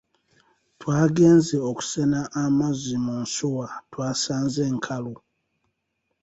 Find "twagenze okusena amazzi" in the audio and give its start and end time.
0.79-2.95